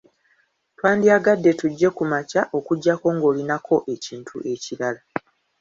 Twandyagadde 0.77 1.51
tujje 1.59 1.87
ku 1.95 2.03
makya 2.11 2.41
okuggyako 2.57 3.07
ng'olinako 3.15 3.75
ekintu 3.93 4.35
ekirala. 4.53 5.01